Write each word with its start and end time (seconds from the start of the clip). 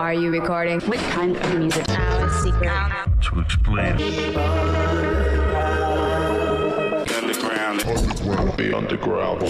Are 0.00 0.14
you 0.14 0.30
recording? 0.30 0.80
What 0.88 0.98
kind 1.12 1.36
of 1.36 1.58
music? 1.58 1.86
Our 1.90 2.30
secret. 2.42 2.70
to 3.20 3.40
explain. 3.40 3.96
underground. 7.20 7.80
The 8.56 8.74
underground. 8.74 9.42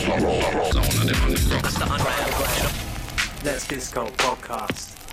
Let's 3.44 3.68
Disco 3.68 4.06
podcast. 4.08 5.09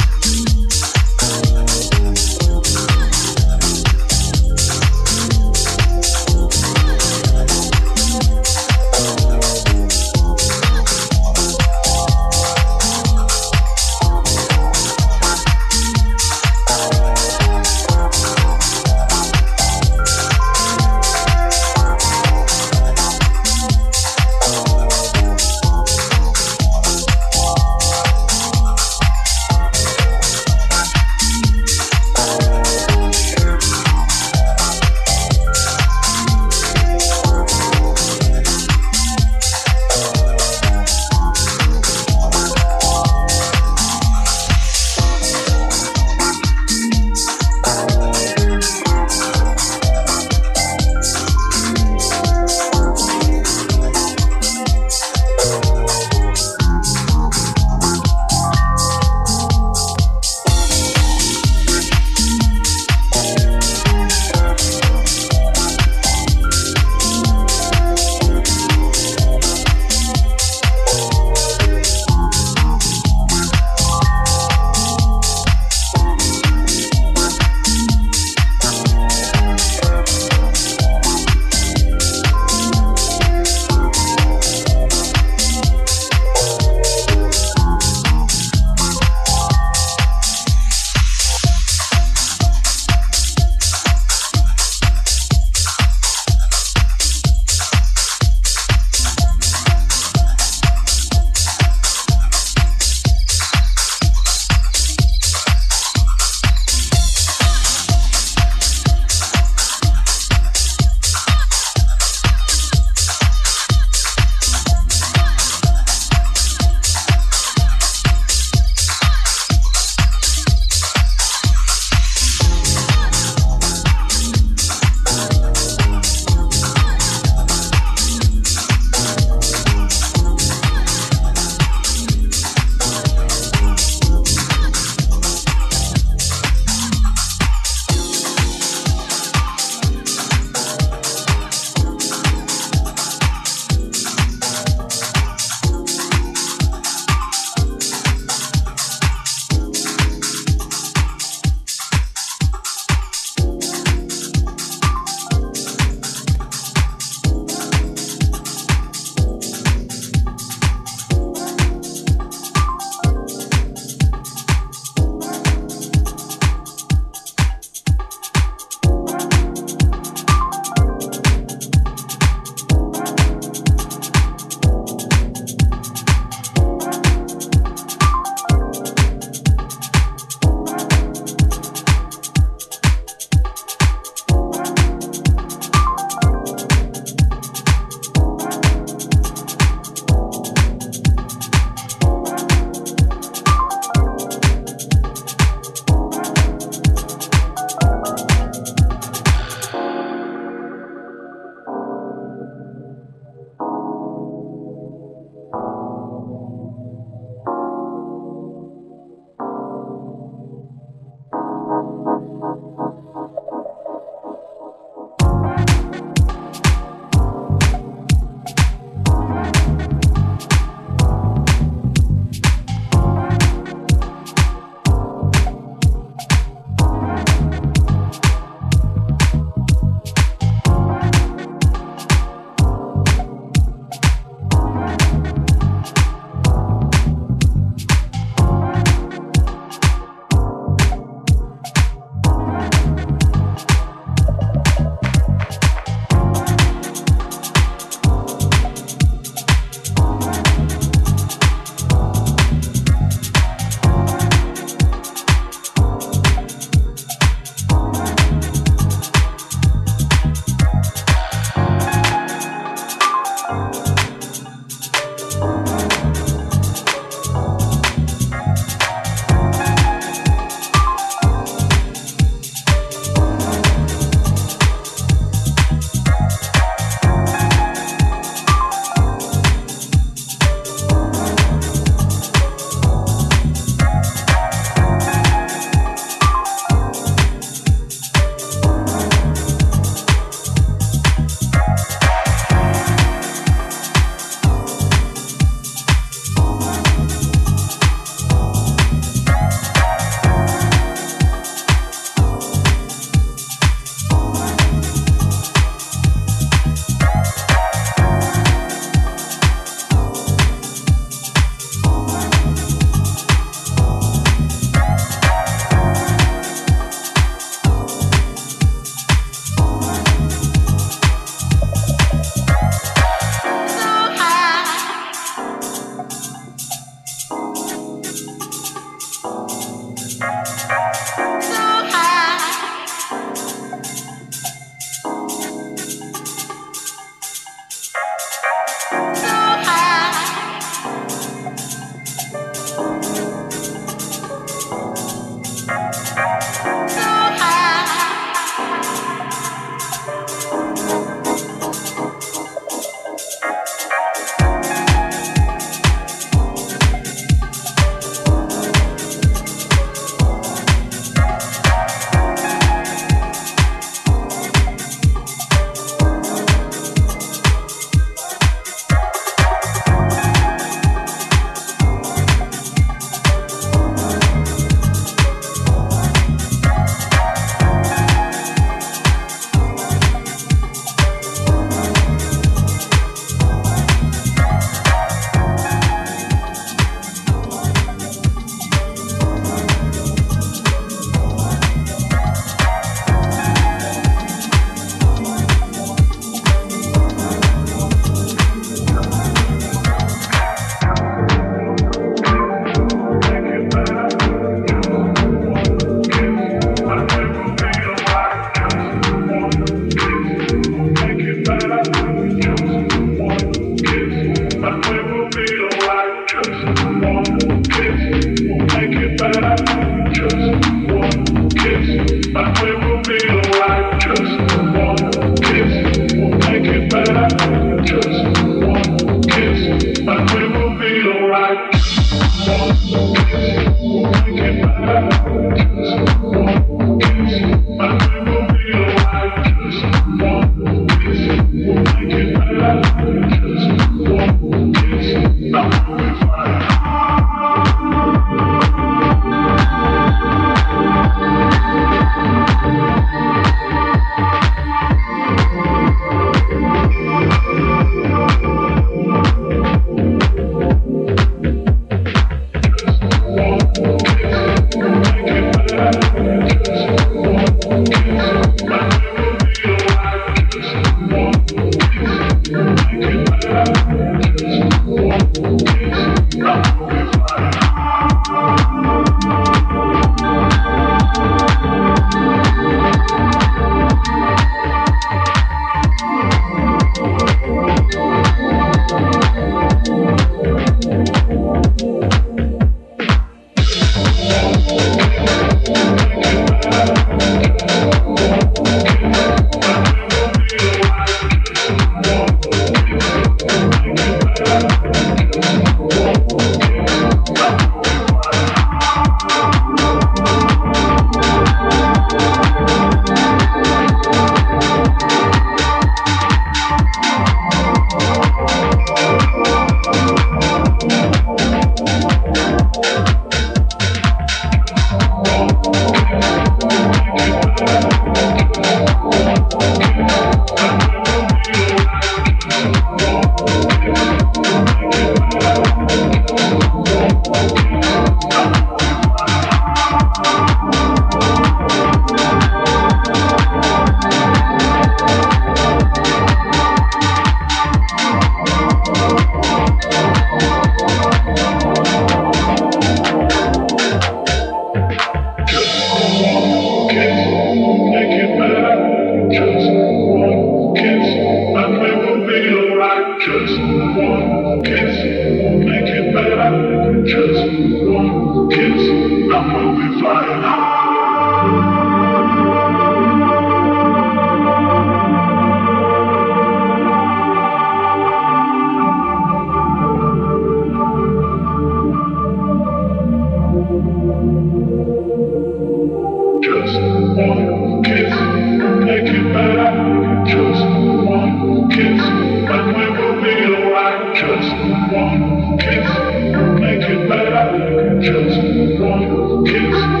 kiss, 598.11 599.45
kiss. 599.45 600.00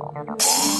Always 0.00 0.70